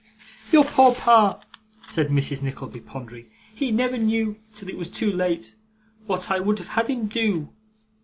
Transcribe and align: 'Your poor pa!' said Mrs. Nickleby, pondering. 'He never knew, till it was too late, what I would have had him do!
'Your 0.51 0.65
poor 0.65 0.95
pa!' 0.95 1.41
said 1.87 2.07
Mrs. 2.07 2.41
Nickleby, 2.41 2.79
pondering. 2.79 3.29
'He 3.53 3.69
never 3.71 3.99
knew, 3.99 4.39
till 4.51 4.67
it 4.67 4.75
was 4.79 4.89
too 4.89 5.11
late, 5.11 5.53
what 6.07 6.31
I 6.31 6.39
would 6.39 6.57
have 6.57 6.69
had 6.69 6.87
him 6.87 7.05
do! 7.05 7.53